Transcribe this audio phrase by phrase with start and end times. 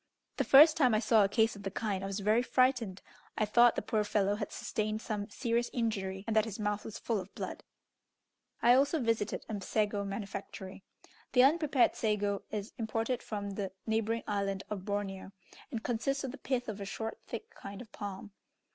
[0.37, 3.03] The first time I saw a case of the kind I was very frightened:
[3.37, 6.97] I thought the poor fellow had sustained some serious injury, and that his mouth was
[6.97, 7.63] full of blood.
[8.63, 10.81] I also visited a sago manufactory.
[11.33, 15.33] The unprepared sago is imported from the neighbouring island of Borromeo,
[15.69, 18.31] and consists of the pith of a short, thick kind of palm.